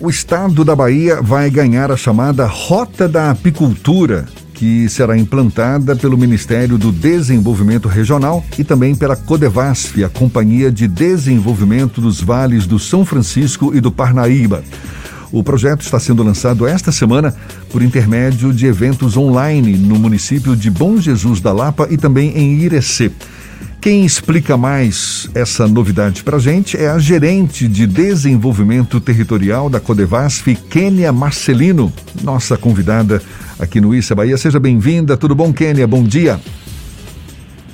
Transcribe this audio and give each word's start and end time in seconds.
O 0.00 0.10
estado 0.10 0.64
da 0.64 0.74
Bahia 0.74 1.22
vai 1.22 1.48
ganhar 1.48 1.90
a 1.92 1.96
chamada 1.96 2.46
Rota 2.46 3.08
da 3.08 3.30
Apicultura, 3.30 4.26
que 4.52 4.88
será 4.88 5.16
implantada 5.16 5.94
pelo 5.94 6.18
Ministério 6.18 6.76
do 6.76 6.90
Desenvolvimento 6.90 7.86
Regional 7.86 8.44
e 8.58 8.64
também 8.64 8.96
pela 8.96 9.14
Codevasf, 9.14 10.02
a 10.02 10.08
Companhia 10.08 10.70
de 10.70 10.88
Desenvolvimento 10.88 12.00
dos 12.00 12.20
Vales 12.20 12.66
do 12.66 12.76
São 12.76 13.04
Francisco 13.04 13.72
e 13.72 13.80
do 13.80 13.92
Parnaíba. 13.92 14.64
O 15.30 15.44
projeto 15.44 15.82
está 15.82 16.00
sendo 16.00 16.24
lançado 16.24 16.66
esta 16.66 16.90
semana 16.90 17.34
por 17.70 17.80
intermédio 17.80 18.52
de 18.52 18.66
eventos 18.66 19.16
online 19.16 19.76
no 19.76 19.96
município 19.96 20.56
de 20.56 20.70
Bom 20.70 20.96
Jesus 20.98 21.40
da 21.40 21.52
Lapa 21.52 21.86
e 21.88 21.96
também 21.96 22.36
em 22.36 22.60
Irecê. 22.60 23.12
Quem 23.84 24.02
explica 24.02 24.56
mais 24.56 25.30
essa 25.34 25.68
novidade 25.68 26.24
para 26.24 26.38
a 26.38 26.40
gente 26.40 26.74
é 26.74 26.88
a 26.88 26.98
gerente 26.98 27.68
de 27.68 27.86
desenvolvimento 27.86 28.98
territorial 28.98 29.68
da 29.68 29.78
Codevasf, 29.78 30.56
Kênia 30.70 31.12
Marcelino, 31.12 31.92
nossa 32.22 32.56
convidada 32.56 33.20
aqui 33.60 33.82
no 33.82 33.94
Issa 33.94 34.14
Bahia. 34.14 34.38
Seja 34.38 34.58
bem-vinda. 34.58 35.18
Tudo 35.18 35.34
bom, 35.34 35.52
Kênia? 35.52 35.86
Bom 35.86 36.02
dia. 36.02 36.40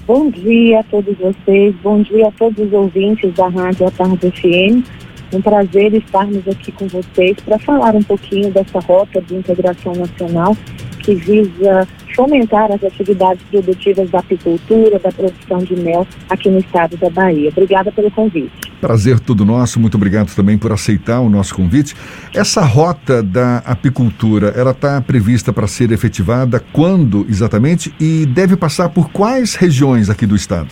Bom 0.04 0.28
dia 0.32 0.80
a 0.80 0.82
todos 0.82 1.16
vocês, 1.16 1.76
bom 1.80 2.02
dia 2.02 2.26
a 2.26 2.32
todos 2.32 2.58
os 2.58 2.72
ouvintes 2.72 3.32
da 3.34 3.46
Rádio 3.46 3.86
A 3.86 3.90
Tarde 3.92 4.32
FM. 4.32 4.84
Um 5.32 5.40
prazer 5.40 5.94
estarmos 5.94 6.42
aqui 6.48 6.72
com 6.72 6.88
vocês 6.88 7.36
para 7.44 7.56
falar 7.60 7.94
um 7.94 8.02
pouquinho 8.02 8.50
dessa 8.50 8.80
rota 8.80 9.22
de 9.22 9.36
integração 9.36 9.92
nacional 9.94 10.56
que 11.02 11.14
visa 11.14 11.86
fomentar 12.14 12.70
as 12.72 12.82
atividades 12.82 13.42
produtivas 13.50 14.10
da 14.10 14.18
apicultura, 14.18 14.98
da 14.98 15.10
produção 15.10 15.58
de 15.58 15.76
mel 15.76 16.06
aqui 16.28 16.48
no 16.50 16.58
estado 16.58 16.96
da 16.96 17.10
Bahia. 17.10 17.48
Obrigada 17.50 17.90
pelo 17.92 18.10
convite. 18.10 18.70
Prazer 18.80 19.20
todo 19.20 19.44
nosso, 19.44 19.78
muito 19.78 19.96
obrigado 19.96 20.34
também 20.34 20.56
por 20.56 20.72
aceitar 20.72 21.20
o 21.20 21.28
nosso 21.28 21.54
convite. 21.54 21.94
Essa 22.34 22.62
rota 22.64 23.22
da 23.22 23.58
apicultura, 23.58 24.48
ela 24.56 24.70
está 24.70 25.00
prevista 25.00 25.52
para 25.52 25.66
ser 25.66 25.92
efetivada 25.92 26.62
quando 26.72 27.26
exatamente 27.28 27.94
e 28.00 28.24
deve 28.26 28.56
passar 28.56 28.88
por 28.88 29.10
quais 29.10 29.54
regiões 29.54 30.08
aqui 30.08 30.26
do 30.26 30.34
estado? 30.34 30.68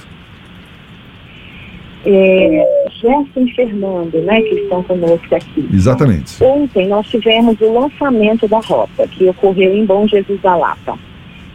É, 2.07 2.78
Gerson 2.99 3.47
e 3.47 3.55
Fernando, 3.55 4.21
né, 4.23 4.41
que 4.43 4.55
estão 4.55 4.83
conosco 4.83 5.35
aqui. 5.35 5.69
Exatamente. 5.73 6.43
Ontem 6.43 6.89
nós 6.89 7.07
tivemos 7.09 7.61
o 7.61 7.73
lançamento 7.73 8.49
da 8.49 8.59
rota, 8.61 9.07
que 9.09 9.29
ocorreu 9.29 9.75
em 9.75 9.87
Bom 9.87 10.07
Jesus 10.07 10.41
da 10.41 10.57
Lapa. 10.57 10.99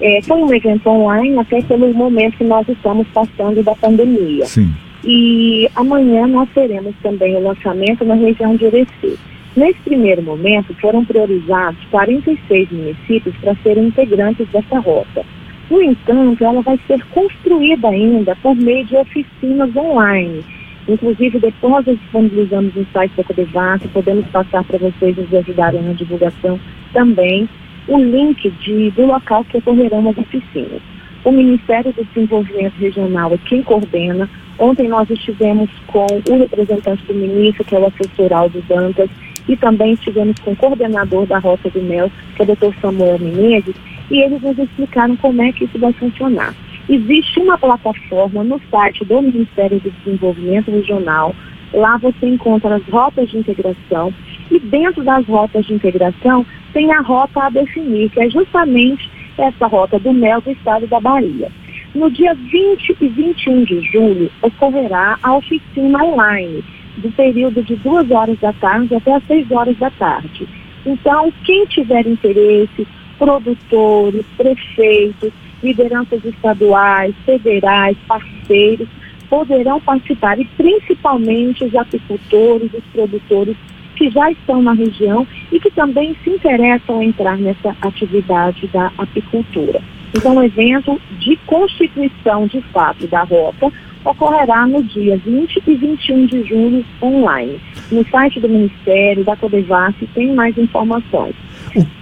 É, 0.02 0.21
foi 0.23 0.38
um 0.38 0.53
evento 0.53 0.89
online, 0.89 1.38
até 1.38 1.61
pelo 1.61 1.94
momento 1.94 2.38
que 2.38 2.44
nós 2.44 2.67
estamos 2.67 3.08
passando 3.14 3.61
da 3.64 3.75
pandemia. 3.75 4.45
Sim. 4.45 4.73
E 5.03 5.69
amanhã 5.75 6.27
nós 6.27 6.47
teremos 6.53 6.95
também 7.03 7.36
o 7.36 7.44
lançamento 7.44 8.05
na 8.05 8.16
região 8.16 8.55
de 8.55 8.66
Irecê. 8.66 9.17
Nesse 9.55 9.80
primeiro 9.81 10.21
momento, 10.23 10.73
foram 10.81 11.05
priorizados 11.05 11.80
46 11.91 12.71
municípios 12.71 13.36
para 13.38 13.55
serem 13.61 13.88
integrantes 13.88 14.47
dessa 14.49 14.80
rota. 14.80 15.23
No 15.69 15.81
entanto, 15.81 16.44
ela 16.44 16.61
vai 16.61 16.80
ser 16.88 17.03
construída 17.08 17.89
ainda 17.89 18.36
por 18.38 18.55
meio 18.55 18.86
de 18.86 18.95
oficinas 18.95 19.75
online. 19.75 20.44
Inclusive, 20.88 21.39
depois 21.39 21.73
nós 21.73 21.86
disponibilizamos 21.86 22.76
no 22.76 22.86
site 22.92 23.14
da 23.16 23.23
Codevasf, 23.23 23.88
podemos 23.89 24.26
passar 24.28 24.64
para 24.64 24.78
vocês 24.78 25.16
nos 25.16 25.34
ajudarem 25.34 25.81
na 25.81 25.94
divulgação 25.94 26.59
também 26.92 27.48
o 27.88 27.98
link 27.98 28.50
de, 28.50 28.92
do 28.92 29.06
local 29.06 29.44
que 29.45 29.58
ocorrerão 29.58 30.09
as 30.09 30.17
oficinas. 30.17 30.81
O 31.23 31.31
Ministério 31.31 31.94
do 31.94 32.04
Desenvolvimento 32.04 32.76
Regional 32.76 33.34
é 33.34 33.38
quem 33.45 33.64
coordena. 33.64 34.30
Ontem 34.59 34.89
nós 34.89 35.09
estivemos 35.09 35.70
com 35.88 36.06
o 36.06 36.38
representante 36.38 37.04
do 37.06 37.14
ministro, 37.14 37.64
que 37.64 37.76
é 37.76 37.80
o 37.80 37.88
assessor 37.88 38.34
Aldo 38.34 38.61
Dantas, 38.67 39.09
e 39.48 39.56
também 39.56 39.94
estivemos 39.94 40.38
com 40.39 40.52
o 40.52 40.56
coordenador 40.56 41.26
da 41.26 41.39
Rota 41.39 41.70
do 41.70 41.81
Mel, 41.81 42.11
que 42.36 42.42
é 42.42 42.44
o 42.44 42.48
doutor 42.48 42.76
Samuel 42.81 43.20
Menezes, 43.20 43.76
e 44.11 44.22
eles 44.22 44.42
nos 44.42 44.58
explicaram 44.58 45.16
como 45.17 45.42
é 45.42 45.52
que 45.54 45.64
isso 45.64 45.80
vai 45.80 45.94
funcionar. 45.94 46.54
Existe 46.89 47.39
uma 47.39 47.58
plataforma 47.58 48.44
no 48.44 48.60
site 48.70 49.05
do 49.05 49.21
Ministério 49.21 49.80
do 49.80 49.89
Desenvolvimento 49.89 50.70
Regional. 50.70 51.33
Lá 51.73 51.98
você 51.98 52.27
encontra 52.27 52.76
as 52.76 52.86
rotas 52.89 53.30
de 53.30 53.38
integração 53.38 54.14
e 54.52 54.60
dentro 54.60 55.04
das 55.04 55.26
rotas 55.26 55.66
de 55.66 55.73
integração 55.73 56.45
tem 56.73 56.92
a 56.92 57.02
rota 57.02 57.43
a 57.43 57.49
definir, 57.49 58.10
que 58.10 58.20
é 58.20 58.30
justamente 58.30 59.10
essa 59.38 59.66
rota 59.66 59.98
do 59.98 60.14
mel 60.14 60.42
do 60.42 60.52
estado 60.52 60.86
da 60.88 60.99
Bahia. 60.99 61.49
No 61.95 62.11
dia 62.11 62.33
20 62.33 62.98
e 62.99 63.08
21 63.08 63.64
de 63.64 63.82
julho 63.92 64.32
ocorrerá 64.42 65.17
a 65.23 65.38
oficina 65.38 66.04
online, 66.04 66.64
do 66.98 67.11
período 67.11 67.64
de 67.64 67.76
2 67.77 68.11
horas 68.11 68.38
da 68.39 68.52
tarde 68.54 68.93
até 68.95 69.16
as 69.16 69.23
6 69.26 69.52
horas 69.52 69.77
da 69.77 69.89
tarde. 69.92 70.48
Então, 70.86 71.32
quem 71.45 71.66
tiver 71.67 72.05
interesse, 72.05 72.88
produtores, 73.23 74.26
prefeitos, 74.36 75.32
lideranças 75.64 76.26
estaduais, 76.26 77.16
federais, 77.26 77.95
parceiros, 78.06 78.89
poderão 79.30 79.80
participar 79.80 80.38
e 80.38 80.45
principalmente 80.58 81.64
os 81.64 81.73
apicultores, 81.73 82.70
os 82.73 82.84
produtores 82.92 83.56
que 83.95 84.10
já 84.10 84.30
estão 84.30 84.61
na 84.61 84.73
região 84.73 85.26
e 85.54 85.60
que 85.60 85.72
também 85.72 86.14
se 86.22 86.32
interessam 86.32 87.02
em 87.02 87.10
entrar 87.10 87.38
nessa 87.38 87.73
atividade 87.82 88.67
da 88.67 88.92
apicultura. 88.98 89.82
Então, 90.14 90.36
o 90.36 90.44
evento 90.44 91.00
de 91.17 91.38
constituição 91.45 92.45
de 92.45 92.61
fato 92.73 93.08
da 93.08 93.23
rota 93.23 93.72
ocorrerá 94.04 94.67
no 94.67 94.84
dia 94.84 95.17
20 95.17 95.64
e 95.66 95.76
21 95.76 96.26
de 96.26 96.44
julho 96.44 96.86
online. 97.02 97.60
No 97.90 98.05
site 98.10 98.40
do 98.42 98.50
Ministério, 98.50 99.23
da 99.23 99.38
Codevasf, 99.38 100.05
tem 100.14 100.34
mais 100.34 100.58
informações. 100.58 101.36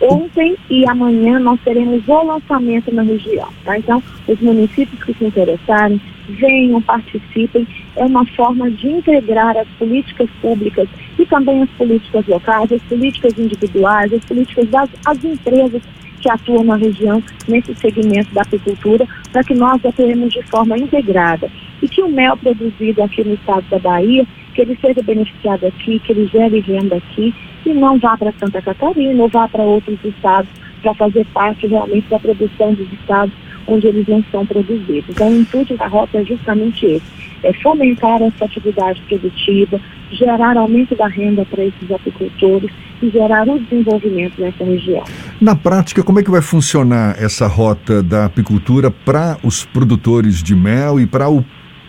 Ontem 0.01 0.57
e 0.69 0.87
amanhã 0.87 1.39
nós 1.39 1.59
teremos 1.63 2.07
o 2.07 2.23
lançamento 2.23 2.93
na 2.93 3.03
região. 3.03 3.47
Tá? 3.63 3.77
Então, 3.77 4.03
os 4.27 4.39
municípios 4.41 5.03
que 5.03 5.13
se 5.13 5.25
interessarem, 5.25 6.01
venham, 6.29 6.81
participem. 6.81 7.67
É 7.95 8.05
uma 8.05 8.25
forma 8.25 8.69
de 8.71 8.87
integrar 8.87 9.57
as 9.57 9.67
políticas 9.79 10.29
públicas 10.41 10.87
e 11.17 11.25
também 11.25 11.63
as 11.63 11.69
políticas 11.71 12.25
locais, 12.27 12.71
as 12.71 12.81
políticas 12.83 13.37
individuais, 13.37 14.13
as 14.13 14.23
políticas 14.25 14.69
das 14.69 14.89
as 15.05 15.23
empresas 15.23 15.81
que 16.21 16.29
atuam 16.29 16.63
na 16.63 16.75
região 16.75 17.21
nesse 17.47 17.73
segmento 17.75 18.33
da 18.33 18.43
apicultura, 18.43 19.07
para 19.31 19.43
que 19.43 19.55
nós 19.55 19.83
atuemos 19.83 20.31
de 20.31 20.43
forma 20.43 20.77
integrada. 20.77 21.49
E 21.81 21.89
que 21.89 22.01
o 22.01 22.07
mel 22.07 22.37
produzido 22.37 23.01
aqui 23.01 23.23
no 23.23 23.33
estado 23.33 23.65
da 23.69 23.79
Bahia, 23.79 24.25
que 24.53 24.61
ele 24.61 24.77
seja 24.81 25.01
beneficiado 25.01 25.65
aqui, 25.65 25.99
que 25.99 26.11
ele 26.11 26.27
gere 26.27 26.59
renda 26.59 26.97
aqui 26.97 27.33
e 27.65 27.73
não 27.73 27.97
vá 27.99 28.17
para 28.17 28.33
Santa 28.33 28.61
Catarina 28.61 29.23
ou 29.23 29.29
vá 29.29 29.47
para 29.47 29.63
outros 29.63 29.97
estados 30.03 30.49
para 30.81 30.93
fazer 30.95 31.25
parte 31.33 31.67
realmente 31.67 32.09
da 32.09 32.19
produção 32.19 32.73
dos 32.73 32.91
estados 32.93 33.33
onde 33.67 33.87
eles 33.87 34.07
não 34.07 34.23
são 34.31 34.45
produzidos. 34.45 35.05
Então, 35.09 35.29
o 35.29 35.39
intuito 35.39 35.77
da 35.77 35.87
rota 35.87 36.17
é 36.17 36.25
justamente 36.25 36.85
esse, 36.85 37.05
é 37.43 37.53
fomentar 37.53 38.21
essa 38.21 38.45
atividade 38.45 39.01
produtiva, 39.07 39.79
gerar 40.11 40.57
aumento 40.57 40.95
da 40.95 41.07
renda 41.07 41.45
para 41.45 41.63
esses 41.63 41.91
apicultores 41.91 42.71
e 43.01 43.09
gerar 43.09 43.47
o 43.47 43.59
desenvolvimento 43.59 44.39
nessa 44.39 44.63
região. 44.63 45.03
Na 45.39 45.55
prática, 45.55 46.03
como 46.03 46.19
é 46.19 46.23
que 46.23 46.31
vai 46.31 46.41
funcionar 46.41 47.15
essa 47.21 47.47
rota 47.47 48.03
da 48.03 48.25
apicultura 48.25 48.91
para 48.91 49.37
os 49.43 49.65
produtores 49.65 50.43
de 50.43 50.55
mel 50.55 50.99
e 50.99 51.05
para 51.05 51.27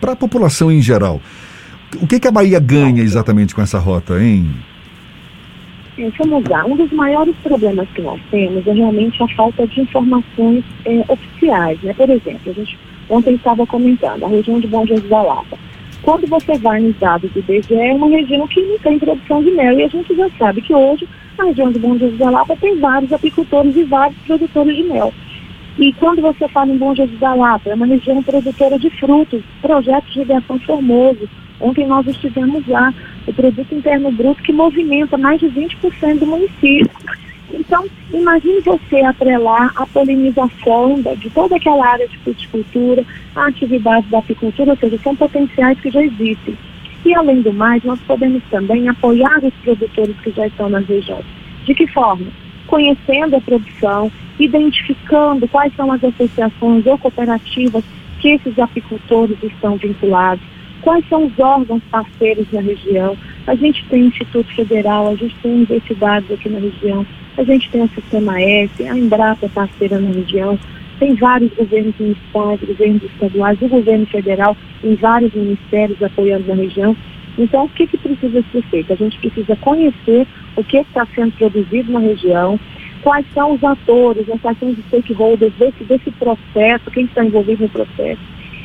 a 0.03 0.15
população 0.15 0.71
em 0.71 0.81
geral? 0.81 1.21
O 2.01 2.07
que, 2.07 2.19
que 2.19 2.27
a 2.27 2.31
Bahia 2.31 2.59
ganha 2.59 3.01
exatamente 3.01 3.53
com 3.53 3.61
essa 3.61 3.79
rota, 3.79 4.21
hein? 4.21 4.49
vamos 6.17 6.43
lá, 6.49 6.65
um 6.65 6.75
dos 6.75 6.91
maiores 6.91 7.35
problemas 7.43 7.87
que 7.89 8.01
nós 8.01 8.19
temos 8.31 8.65
é 8.65 8.73
realmente 8.73 9.21
a 9.21 9.27
falta 9.35 9.67
de 9.67 9.81
informações 9.81 10.63
é, 10.85 11.05
oficiais, 11.07 11.79
né? 11.83 11.93
Por 11.93 12.09
exemplo, 12.09 12.51
a 12.51 12.53
gente 12.53 12.79
ontem 13.09 13.35
estava 13.35 13.65
comentando, 13.67 14.23
a 14.23 14.27
região 14.27 14.59
de 14.59 14.67
Bom 14.67 14.85
Jesus 14.85 15.07
da 15.09 15.21
Lapa. 15.21 15.57
Quando 16.01 16.27
você 16.27 16.57
vai 16.57 16.81
nos 16.81 16.97
dados 16.97 17.31
do 17.31 17.39
IBGE, 17.39 17.75
é 17.75 17.93
uma 17.93 18.07
região 18.07 18.47
que 18.47 18.61
não 18.61 18.79
tem 18.79 18.99
produção 18.99 19.43
de 19.43 19.51
mel, 19.51 19.79
e 19.79 19.83
a 19.83 19.87
gente 19.87 20.15
já 20.15 20.29
sabe 20.37 20.61
que 20.61 20.73
hoje 20.73 21.07
a 21.37 21.45
região 21.45 21.71
de 21.71 21.79
Bom 21.79 21.97
Jesus 21.97 22.17
da 22.17 22.29
Lapa 22.29 22.55
tem 22.57 22.79
vários 22.79 23.13
apicultores 23.13 23.75
e 23.75 23.83
vários 23.83 24.17
produtores 24.25 24.75
de 24.75 24.83
mel. 24.83 25.13
E 25.77 25.91
quando 25.93 26.21
você 26.21 26.47
fala 26.49 26.71
em 26.71 26.77
Bom 26.77 26.93
Jesus 26.93 27.19
da 27.19 27.33
Lapa, 27.33 27.69
é 27.69 27.73
uma 27.73 27.85
região 27.85 28.21
produtora 28.21 28.77
de 28.77 28.89
frutos, 28.91 29.41
projetos 29.61 30.13
de 30.13 30.23
Gação 30.25 30.59
Formoso, 30.59 31.27
Ontem 31.63 31.87
nós 31.87 32.05
estivemos 32.05 32.67
lá, 32.67 32.93
o 33.25 33.33
produto 33.33 33.73
interno 33.73 34.11
bruto 34.11 34.43
que 34.43 34.51
movimenta 34.51 35.17
mais 35.17 35.39
de 35.39 35.47
20% 35.47 36.19
do 36.19 36.25
município. 36.25 36.91
Então, 37.53 37.85
imagine 38.11 38.59
você 38.59 38.99
atrelar 38.99 39.71
a 39.77 39.85
polinização 39.85 41.01
de 41.17 41.29
toda 41.29 41.55
aquela 41.55 41.87
área 41.87 42.05
de 42.05 42.17
fruticultura, 42.17 43.05
a 43.33 43.47
atividade 43.47 44.07
da 44.07 44.19
apicultura, 44.19 44.71
ou 44.71 44.77
seja, 44.77 44.99
são 45.01 45.15
potenciais 45.15 45.79
que 45.79 45.89
já 45.89 46.03
existem. 46.03 46.57
E, 47.05 47.15
além 47.15 47.41
do 47.41 47.53
mais, 47.53 47.81
nós 47.85 47.99
podemos 48.01 48.43
também 48.51 48.89
apoiar 48.89 49.39
os 49.41 49.53
produtores 49.63 50.19
que 50.19 50.31
já 50.31 50.47
estão 50.47 50.69
nas 50.69 50.85
regiões. 50.85 51.25
De 51.63 51.73
que 51.73 51.87
forma? 51.87 52.27
Conhecendo 52.67 53.37
a 53.37 53.41
produção, 53.41 54.11
identificando 54.37 55.47
quais 55.47 55.73
são 55.75 55.89
as 55.93 56.03
associações 56.03 56.85
ou 56.85 56.97
cooperativas 56.97 57.85
que 58.19 58.31
esses 58.31 58.59
apicultores 58.59 59.37
estão 59.41 59.77
vinculados, 59.77 60.52
quais 60.83 61.07
são 61.07 61.25
os 61.25 61.39
órgãos 61.39 61.81
parceiros 61.89 62.45
na 62.51 62.61
região, 62.61 63.17
A 63.45 63.55
gente 63.55 63.83
tem 63.89 64.05
Instituto 64.05 64.53
Federal, 64.55 65.09
a 65.09 65.15
gente 65.15 65.35
tem 65.41 65.51
universidades 65.51 66.31
aqui 66.31 66.47
na 66.47 66.59
região, 66.59 67.05
a 67.37 67.43
gente 67.43 67.69
tem 67.69 67.81
o 67.81 67.89
Sistema 67.89 68.41
S, 68.41 68.87
a 68.87 68.97
Embrapa 68.97 69.45
é 69.45 69.49
parceira 69.49 69.99
na 69.99 70.11
região, 70.11 70.57
tem 70.99 71.13
vários 71.15 71.51
governos 71.53 71.93
municipais, 71.99 72.61
governos 72.61 73.03
estaduais, 73.03 73.61
o 73.61 73.67
governo 73.67 74.05
federal, 74.05 74.55
em 74.81 74.95
vários 74.95 75.33
ministérios 75.33 76.01
apoiando 76.01 76.47
na 76.47 76.55
região. 76.55 76.95
Então, 77.37 77.65
o 77.65 77.69
que, 77.69 77.87
que 77.87 77.97
precisa 77.97 78.43
ser 78.51 78.61
feito? 78.63 78.93
A 78.93 78.95
gente 78.95 79.17
precisa 79.17 79.55
conhecer 79.57 80.25
o 80.55 80.63
que 80.63 80.77
está 80.77 81.05
sendo 81.13 81.33
produzido 81.33 81.91
na 81.91 81.99
região, 81.99 82.57
quais 83.01 83.25
são 83.33 83.53
os 83.53 83.63
atores, 83.63 84.25
quais 84.41 84.57
são 84.59 84.69
os 84.69 84.77
stakeholders 84.87 85.53
desse, 85.55 85.83
desse 85.83 86.11
processo, 86.11 86.91
quem 86.91 87.05
está 87.05 87.25
envolvido 87.25 87.63
no 87.63 87.69
processo, 87.69 88.21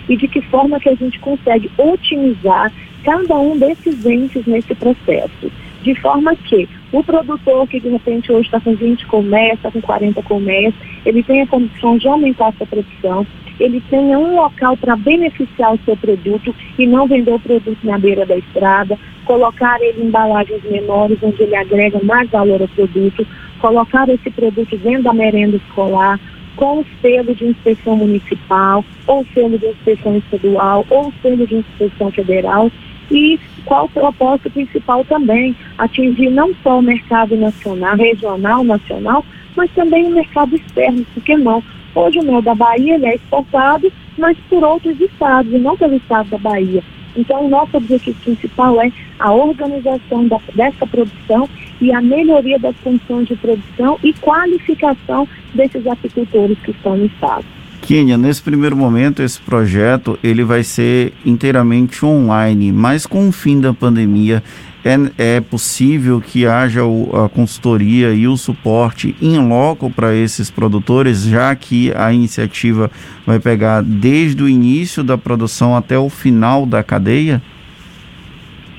e 0.09 0.17
de 0.17 0.29
que 0.29 0.41
forma 0.43 0.81
que 0.81 0.89
a 0.89 0.95
gente 0.95 1.19
consegue 1.19 1.71
otimizar 1.77 2.73
cada 3.05 3.37
um 3.37 3.57
desses 3.59 4.05
entes 4.05 4.47
nesse 4.47 4.75
processo. 4.75 5.51
De 5.83 5.95
forma 6.01 6.35
que 6.35 6.69
o 6.93 7.03
produtor 7.05 7.69
que 7.69 7.81
de 7.81 7.89
repente 7.89 8.33
hoje 8.33 8.47
está 8.47 8.61
com 8.61 8.75
20 8.75 9.07
colmeias, 9.07 9.57
está 9.57 9.71
com 9.71 9.81
40 9.81 10.23
colmeias, 10.23 10.75
ele 11.07 11.23
tenha 11.23 11.47
condições 11.47 12.01
de 12.01 12.09
aumentar 12.09 12.49
a 12.49 12.53
sua 12.53 12.67
produção, 12.67 13.27
ele 13.61 13.81
tenha 13.89 14.19
um 14.19 14.37
local 14.37 14.77
para 14.77 14.97
beneficiar 14.97 15.75
o 15.75 15.81
seu 15.85 15.97
produto 15.97 16.55
e 16.79 16.87
não 16.87 17.07
vender 17.07 17.33
o 17.33 17.41
produto 17.41 17.79
na 17.83 17.99
beira 17.99 18.25
da 18.25 18.37
estrada, 18.37 18.99
colocar 19.25 19.81
ele 19.81 20.03
em 20.03 20.07
embalagens 20.07 20.63
menores, 20.65 21.19
onde 21.23 21.43
ele 21.43 21.57
agrega 21.57 22.01
mais 22.03 22.31
valor 22.31 22.63
ao 22.63 22.69
produto, 22.69 23.27
colocar 23.61 24.09
esse 24.09 24.31
produto 24.31 24.77
dentro 24.79 25.03
da 25.03 25.13
merenda 25.13 25.57
escolar, 25.57 26.19
com 26.59 26.85
selo 27.01 27.35
de 27.37 27.47
inspeção 27.47 27.97
municipal, 27.97 28.85
ou 29.07 29.25
selo 29.33 29.57
de 29.57 29.67
inspeção 29.67 30.17
estadual, 30.17 30.85
ou 30.91 31.13
selo 31.23 31.47
de 31.47 31.55
inspeção 31.55 32.11
federal. 32.11 32.71
E 33.11 33.39
qual 33.65 33.87
o 33.87 33.89
propósito 33.89 34.51
principal 34.51 35.05
também? 35.05 35.57
Atingir 35.79 36.31
não 36.31 36.53
só 36.63 36.81
o 36.81 36.83
mercado 36.83 37.37
nacional, 37.37 37.97
regional, 37.97 38.65
nacional, 38.65 39.25
mas 39.57 39.71
também 39.71 40.07
o 40.07 40.11
mercado 40.11 40.57
externo, 40.57 41.07
porque 41.15 41.37
não? 41.37 41.63
Hoje 41.95 42.19
o 42.19 42.25
mel 42.25 42.43
da 42.43 42.55
Bahia 42.55 42.99
é 43.03 43.15
exportado, 43.15 43.91
mas 44.19 44.37
por 44.51 44.63
outros 44.65 45.01
estados, 45.01 45.53
e 45.53 45.59
não 45.59 45.77
pelo 45.77 45.97
estado 45.97 46.29
da 46.29 46.39
Bahia. 46.39 46.83
Então, 47.17 47.47
o 47.47 47.49
nosso 47.49 47.77
objetivo 47.77 48.19
principal 48.21 48.81
é 48.83 48.93
a 49.19 49.33
organização 49.33 50.27
da, 50.27 50.39
dessa 50.55 50.87
produção 50.87 51.49
e 51.81 51.93
a 51.93 52.01
melhoria 52.01 52.59
das 52.59 52.77
condições 52.83 53.29
de 53.29 53.37
produção 53.37 53.99
e 54.03 54.13
qualificação 54.15 55.29
desses 55.55 55.87
apicultores 55.87 56.59
que 56.59 56.71
estão 56.71 56.97
no 56.97 57.07
estado. 57.07 57.45
Kênia, 57.81 58.19
nesse 58.19 58.43
primeiro 58.43 58.77
momento, 58.77 59.23
esse 59.23 59.41
projeto 59.41 60.19
ele 60.23 60.45
vai 60.45 60.63
ser 60.63 61.13
inteiramente 61.25 62.05
online, 62.05 62.71
mas 62.71 63.07
com 63.07 63.29
o 63.29 63.33
fim 63.33 63.61
da 63.61 63.73
pandemia, 63.73 64.43
é, 64.85 65.37
é 65.37 65.41
possível 65.41 66.21
que 66.21 66.47
haja 66.47 66.85
o, 66.85 67.11
a 67.17 67.29
consultoria 67.29 68.13
e 68.13 68.29
o 68.29 68.37
suporte 68.37 69.17
em 69.21 69.39
loco 69.39 69.91
para 69.91 70.15
esses 70.15 70.51
produtores, 70.51 71.23
já 71.23 71.55
que 71.55 71.93
a 71.95 72.13
iniciativa 72.13 72.91
vai 73.27 73.41
pegar 73.41 73.83
desde 73.83 74.43
o 74.43 74.49
início 74.49 75.03
da 75.03 75.17
produção 75.17 75.77
até 75.77 75.99
o 75.99 76.09
final 76.09 76.65
da 76.67 76.83
cadeia? 76.83 77.43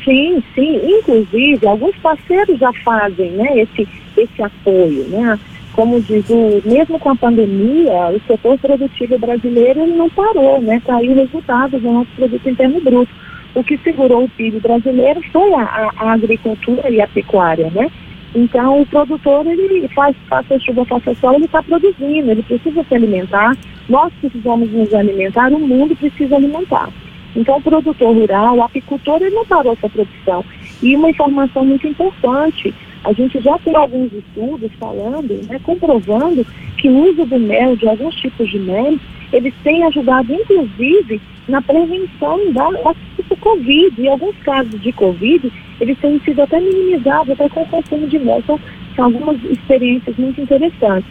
Sim, 0.09 0.41
sim. 0.55 0.81
Inclusive, 0.83 1.67
alguns 1.67 1.95
parceiros 1.97 2.57
já 2.57 2.73
fazem 2.83 3.29
né, 3.31 3.59
esse, 3.59 3.87
esse 4.17 4.41
apoio. 4.41 5.03
Né? 5.07 5.39
Como 5.73 6.01
diz, 6.01 6.25
mesmo 6.65 6.97
com 6.97 7.11
a 7.11 7.15
pandemia, 7.15 8.09
o 8.09 8.19
setor 8.25 8.57
produtivo 8.57 9.19
brasileiro 9.19 9.85
não 9.85 10.09
parou, 10.09 10.59
né? 10.59 10.81
Caiu 10.83 11.13
resultados 11.13 11.79
do 11.79 11.91
nosso 11.91 12.09
produto 12.15 12.49
interno 12.49 12.81
bruto 12.81 13.11
o 13.55 13.63
que 13.63 13.77
segurou 13.79 14.23
o 14.23 14.29
PIB 14.29 14.59
brasileiro 14.59 15.21
foi 15.31 15.53
a, 15.53 15.91
a 15.97 16.13
agricultura 16.13 16.89
e 16.89 17.01
a 17.01 17.07
pecuária, 17.07 17.69
né? 17.71 17.89
Então, 18.35 18.81
o 18.81 18.85
produtor, 18.85 19.45
ele 19.47 19.87
faz, 19.89 20.15
faça 20.27 20.59
chuva, 20.59 20.85
faça 20.85 21.15
sol, 21.15 21.33
ele 21.33 21.45
está 21.45 21.63
produzindo, 21.63 22.29
ele 22.29 22.43
precisa 22.43 22.83
se 22.83 22.95
alimentar, 22.95 23.57
nós 23.87 24.13
precisamos 24.21 24.71
nos 24.71 24.93
alimentar, 24.93 25.51
o 25.51 25.59
mundo 25.59 25.95
precisa 25.95 26.35
alimentar. 26.35 26.89
Então, 27.35 27.57
o 27.57 27.61
produtor 27.61 28.15
rural, 28.15 28.57
o 28.57 28.63
apicultor, 28.63 29.17
ele 29.21 29.35
não 29.35 29.45
parou 29.45 29.75
sua 29.77 29.89
produção. 29.89 30.43
E 30.81 30.95
uma 30.95 31.09
informação 31.09 31.63
muito 31.65 31.87
importante, 31.87 32.73
a 33.03 33.13
gente 33.13 33.39
já 33.39 33.57
tem 33.59 33.75
alguns 33.75 34.11
estudos 34.11 34.71
falando, 34.79 35.39
né, 35.47 35.59
comprovando 35.63 36.45
que 36.77 36.89
o 36.89 37.09
uso 37.09 37.25
do 37.25 37.39
mel, 37.39 37.75
de 37.75 37.87
alguns 37.87 38.15
tipos 38.15 38.49
de 38.49 38.59
mel, 38.59 38.97
eles 39.31 39.53
têm 39.63 39.83
ajudado, 39.83 40.33
inclusive, 40.33 41.21
na 41.47 41.61
prevenção 41.61 42.51
da, 42.51 42.69
da 42.71 42.95
Covid. 43.39 44.01
Em 44.01 44.07
alguns 44.07 44.35
casos 44.37 44.81
de 44.81 44.91
Covid, 44.91 45.51
eles 45.79 45.97
têm 45.99 46.19
sido 46.21 46.41
até 46.41 46.59
minimizados 46.59 47.31
até 47.31 47.47
com 47.49 47.61
o 47.61 47.67
consumo 47.67 48.07
de 48.07 48.19
mel. 48.19 48.39
Então, 48.39 48.59
são 48.95 49.05
algumas 49.05 49.41
experiências 49.43 50.15
muito 50.17 50.41
interessantes. 50.41 51.09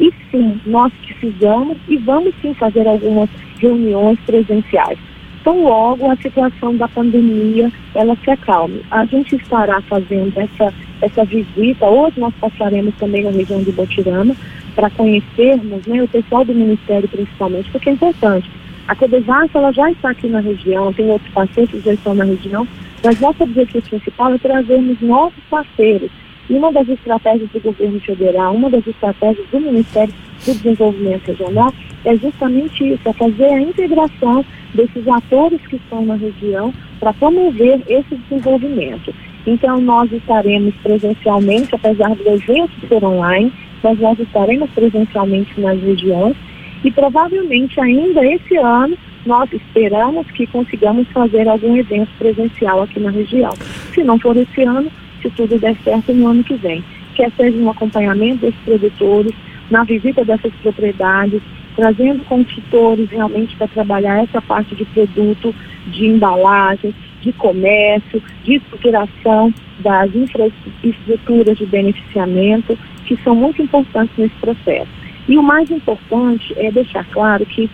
E 0.00 0.12
sim, 0.30 0.60
nós 0.66 0.92
precisamos 1.04 1.76
e 1.88 1.96
vamos 1.96 2.32
sim 2.40 2.54
fazer 2.54 2.86
algumas 2.86 3.28
reuniões 3.58 4.18
presenciais. 4.20 4.98
Então, 5.40 5.62
logo 5.62 6.10
a 6.10 6.16
situação 6.16 6.76
da 6.76 6.88
pandemia 6.88 7.70
ela 7.94 8.16
se 8.22 8.30
acalme. 8.30 8.82
A 8.90 9.04
gente 9.04 9.36
estará 9.36 9.80
fazendo 9.82 10.32
essa, 10.36 10.72
essa 11.00 11.24
visita. 11.24 11.86
Hoje 11.86 12.20
nós 12.20 12.34
passaremos 12.40 12.94
também 12.96 13.24
na 13.24 13.30
região 13.30 13.62
de 13.62 13.72
Botirama 13.72 14.34
para 14.74 14.90
conhecermos 14.90 15.86
né, 15.86 16.02
o 16.02 16.08
pessoal 16.08 16.44
do 16.44 16.54
Ministério 16.54 17.08
principalmente, 17.08 17.70
porque 17.70 17.90
é 17.90 17.92
importante. 17.92 18.50
A 18.86 18.94
Codevas, 18.94 19.50
ela 19.52 19.70
já 19.72 19.90
está 19.90 20.10
aqui 20.10 20.28
na 20.28 20.40
região, 20.40 20.92
tem 20.92 21.10
outros 21.10 21.30
parceiros 21.32 21.70
que 21.70 21.80
já 21.80 21.92
estão 21.92 22.14
na 22.14 22.24
região, 22.24 22.66
mas 23.04 23.20
nosso 23.20 23.42
objetivo 23.42 23.82
principal 23.82 24.32
é 24.32 24.38
trazermos 24.38 25.00
novos 25.00 25.44
parceiros. 25.50 26.10
E 26.48 26.54
uma 26.54 26.72
das 26.72 26.88
estratégias 26.88 27.50
do 27.50 27.60
governo 27.60 28.00
federal, 28.00 28.54
uma 28.54 28.70
das 28.70 28.86
estratégias 28.86 29.46
do 29.50 29.60
Ministério 29.60 30.14
do 30.46 30.54
Desenvolvimento 30.54 31.26
Regional 31.26 31.72
é 32.04 32.16
justamente 32.16 32.92
isso, 32.92 33.08
é 33.08 33.12
fazer 33.12 33.46
a 33.46 33.60
integração 33.60 34.44
desses 34.74 35.06
atores 35.08 35.60
que 35.66 35.76
estão 35.76 36.04
na 36.04 36.14
região 36.14 36.72
para 37.00 37.12
promover 37.12 37.82
esse 37.88 38.16
desenvolvimento. 38.16 39.14
Então, 39.46 39.80
nós 39.80 40.10
estaremos 40.12 40.74
presencialmente, 40.82 41.74
apesar 41.74 42.14
do 42.14 42.28
evento 42.28 42.72
ser 42.88 43.04
online, 43.04 43.52
mas 43.82 43.98
nós 43.98 44.18
estaremos 44.18 44.70
presencialmente 44.70 45.60
nas 45.60 45.80
regiões 45.80 46.36
e 46.84 46.90
provavelmente 46.90 47.80
ainda 47.80 48.24
esse 48.24 48.56
ano 48.56 48.96
nós 49.26 49.50
esperamos 49.52 50.26
que 50.30 50.46
consigamos 50.46 51.06
fazer 51.08 51.48
algum 51.48 51.76
evento 51.76 52.10
presencial 52.18 52.82
aqui 52.82 53.00
na 53.00 53.10
região. 53.10 53.52
Se 53.94 54.02
não 54.02 54.18
for 54.18 54.36
esse 54.36 54.62
ano, 54.62 54.90
se 55.22 55.30
tudo 55.30 55.58
der 55.58 55.76
certo 55.84 56.12
no 56.12 56.28
ano 56.28 56.44
que 56.44 56.54
vem. 56.54 56.84
Quer 57.14 57.30
seja 57.36 57.56
um 57.58 57.70
acompanhamento 57.70 58.42
desses 58.42 58.60
produtores, 58.64 59.32
na 59.70 59.84
visita 59.84 60.24
dessas 60.24 60.52
propriedades, 60.62 61.42
trazendo 61.76 62.24
consultores 62.24 63.08
realmente 63.10 63.54
para 63.56 63.68
trabalhar 63.68 64.24
essa 64.24 64.40
parte 64.42 64.74
de 64.74 64.84
produto, 64.86 65.54
de 65.86 66.06
embalagem, 66.06 66.94
de 67.22 67.32
comércio, 67.32 68.22
de 68.44 68.54
estruturação 68.54 69.52
das 69.80 70.14
infraestruturas 70.14 71.58
de 71.58 71.66
beneficiamento, 71.66 72.78
que 73.06 73.16
são 73.22 73.34
muito 73.34 73.62
importantes 73.62 74.16
nesse 74.16 74.34
processo. 74.40 74.90
E 75.28 75.36
o 75.36 75.42
mais 75.42 75.70
importante 75.70 76.54
é 76.56 76.70
deixar 76.70 77.04
claro 77.06 77.44
que 77.46 77.70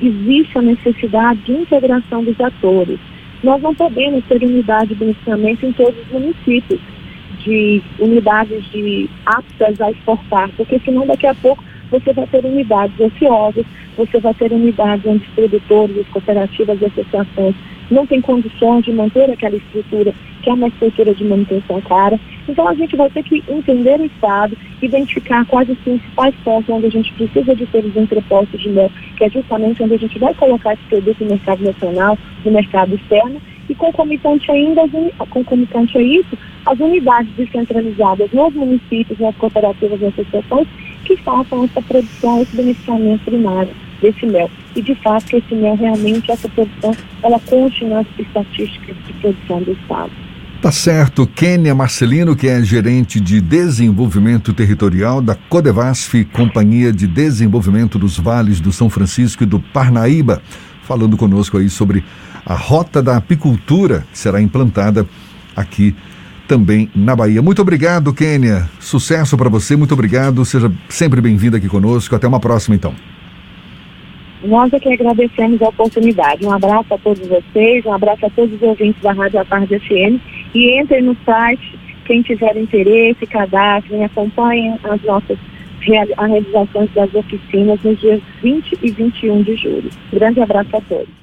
existe 0.00 0.58
a 0.58 0.62
necessidade 0.62 1.40
de 1.40 1.52
integração 1.52 2.24
dos 2.24 2.40
atores. 2.40 2.98
Nós 3.42 3.60
não 3.60 3.74
podemos 3.74 4.24
ter 4.26 4.42
unidade 4.42 4.90
de 4.90 4.94
beneficiamento 4.94 5.66
em 5.66 5.72
todos 5.72 5.98
os 6.00 6.12
municípios, 6.12 6.80
de 7.44 7.82
unidades 7.98 8.64
de 8.70 9.10
aptas 9.26 9.80
a 9.80 9.90
exportar, 9.90 10.48
porque 10.56 10.78
senão 10.84 11.06
daqui 11.06 11.26
a 11.26 11.34
pouco 11.34 11.62
você 11.90 12.12
vai 12.12 12.26
ter 12.28 12.44
unidades 12.44 12.98
ociosas, 13.00 13.66
você 13.96 14.20
vai 14.20 14.32
ter 14.34 14.52
unidades 14.52 15.04
onde 15.04 15.24
os 15.24 15.34
produtores, 15.34 15.98
as 15.98 16.08
cooperativas 16.08 16.80
e 16.80 16.86
associações 16.86 17.54
não 17.92 18.06
têm 18.06 18.20
condições 18.20 18.84
de 18.84 18.92
manter 18.92 19.30
aquela 19.30 19.56
estrutura, 19.56 20.14
que 20.42 20.50
é 20.50 20.52
uma 20.52 20.68
estrutura 20.68 21.14
de 21.14 21.24
manutenção 21.24 21.80
cara. 21.82 22.18
Então 22.48 22.66
a 22.66 22.74
gente 22.74 22.96
vai 22.96 23.08
ter 23.10 23.22
que 23.22 23.42
entender 23.48 24.00
o 24.00 24.04
Estado, 24.06 24.56
identificar 24.80 25.44
quais 25.46 25.68
os 25.68 25.78
principais 25.78 26.34
pontos 26.44 26.68
onde 26.74 26.86
a 26.86 26.90
gente 26.90 27.12
precisa 27.12 27.54
de 27.54 27.66
ter 27.66 27.84
os 27.84 27.96
entrepostos 27.96 28.60
de 28.60 28.68
mel, 28.68 28.90
que 29.16 29.24
é 29.24 29.30
justamente 29.30 29.82
onde 29.82 29.94
a 29.94 29.98
gente 29.98 30.18
vai 30.18 30.34
colocar 30.34 30.74
esse 30.74 30.82
produto 30.84 31.22
no 31.22 31.30
mercado 31.30 31.62
nacional, 31.62 32.18
no 32.44 32.50
mercado 32.50 32.94
externo, 32.94 33.40
e 33.68 33.74
concomitante 33.74 34.50
ainda, 34.50 34.82
concomitante 35.30 35.96
a 35.96 36.02
isso, 36.02 36.36
as 36.66 36.78
unidades 36.80 37.32
descentralizadas 37.36 38.30
nos 38.32 38.52
municípios, 38.54 39.18
nas 39.18 39.34
cooperativas 39.36 40.00
e 40.00 40.06
associações, 40.06 40.66
que 41.04 41.16
façam 41.18 41.64
essa 41.64 41.80
produção, 41.80 42.42
esse 42.42 42.56
beneficiamento 42.56 43.24
primário 43.24 43.70
desse 44.02 44.26
mel. 44.26 44.50
E 44.76 44.82
de 44.82 44.94
fato 44.96 45.36
esse 45.36 45.54
mel 45.54 45.76
realmente, 45.76 46.30
essa 46.30 46.48
produção, 46.48 46.94
ela 47.22 47.38
conte 47.40 47.84
nas 47.84 48.06
estatísticas 48.18 48.96
de 49.06 49.12
produção 49.14 49.62
do 49.62 49.72
Estado. 49.72 50.10
Tá 50.60 50.70
certo. 50.70 51.26
Kênia 51.26 51.74
Marcelino, 51.74 52.36
que 52.36 52.46
é 52.46 52.62
gerente 52.62 53.18
de 53.18 53.40
desenvolvimento 53.40 54.52
territorial 54.52 55.20
da 55.20 55.34
Codevasf, 55.34 56.24
Companhia 56.26 56.92
de 56.92 57.06
Desenvolvimento 57.06 57.98
dos 57.98 58.16
Vales 58.18 58.60
do 58.60 58.70
São 58.70 58.88
Francisco 58.88 59.42
e 59.42 59.46
do 59.46 59.58
Parnaíba, 59.58 60.40
falando 60.84 61.16
conosco 61.16 61.58
aí 61.58 61.68
sobre 61.68 62.04
a 62.46 62.54
rota 62.54 63.02
da 63.02 63.16
apicultura 63.16 64.04
que 64.12 64.18
será 64.18 64.40
implantada 64.40 65.04
aqui 65.56 65.96
também 66.46 66.88
na 66.94 67.16
Bahia. 67.16 67.42
Muito 67.42 67.62
obrigado, 67.62 68.12
Kênia. 68.12 68.68
Sucesso 68.78 69.36
para 69.36 69.48
você, 69.48 69.74
muito 69.74 69.94
obrigado. 69.94 70.44
Seja 70.44 70.70
sempre 70.88 71.20
bem-vinda 71.20 71.56
aqui 71.56 71.68
conosco. 71.68 72.14
Até 72.14 72.28
uma 72.28 72.38
próxima, 72.38 72.76
então. 72.76 72.94
Nós 74.44 74.72
é 74.72 74.80
que 74.80 74.92
agradecemos 74.92 75.62
a 75.62 75.68
oportunidade. 75.68 76.44
Um 76.44 76.52
abraço 76.52 76.92
a 76.92 76.98
todos 76.98 77.26
vocês, 77.26 77.84
um 77.86 77.92
abraço 77.92 78.26
a 78.26 78.30
todos 78.30 78.54
os 78.54 78.62
ouvintes 78.62 79.00
da 79.00 79.12
Rádio 79.12 79.40
A 79.40 79.44
Tarde 79.44 79.78
FM 79.78 80.20
e 80.54 80.80
entrem 80.80 81.02
no 81.02 81.16
site, 81.24 81.78
quem 82.04 82.22
tiver 82.22 82.56
interesse, 82.56 83.24
cadastrem, 83.26 84.04
acompanhem 84.04 84.76
as 84.84 85.00
nossas 85.02 85.38
as 85.82 86.28
realizações 86.30 86.90
das 86.94 87.12
oficinas 87.12 87.82
nos 87.82 87.98
dias 87.98 88.20
20 88.40 88.78
e 88.82 88.90
21 88.92 89.42
de 89.42 89.56
julho. 89.56 89.90
Grande 90.12 90.40
abraço 90.40 90.76
a 90.76 90.80
todos. 90.80 91.21